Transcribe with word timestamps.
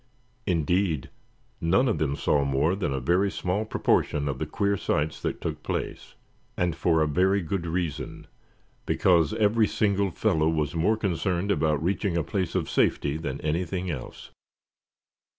Indeed, 0.47 1.11
none 1.61 1.87
of 1.87 1.99
them 1.99 2.15
saw 2.15 2.43
more 2.43 2.75
than 2.75 2.91
a 2.91 2.99
very 2.99 3.29
small 3.29 3.65
proportion 3.65 4.27
of 4.27 4.39
the 4.39 4.47
queer 4.47 4.75
sights 4.75 5.21
that 5.21 5.41
took 5.41 5.61
place, 5.61 6.15
and 6.57 6.75
for 6.75 7.03
a 7.03 7.07
very 7.07 7.39
good 7.41 7.67
reason; 7.67 8.25
because 8.87 9.31
every 9.35 9.67
single 9.67 10.09
fellow 10.09 10.49
was 10.49 10.73
more 10.73 10.97
concerned 10.97 11.51
about 11.51 11.83
reaching 11.83 12.17
a 12.17 12.23
place 12.23 12.55
of 12.55 12.67
safety 12.67 13.15
than 13.15 13.39
anything 13.41 13.91
else. 13.91 14.31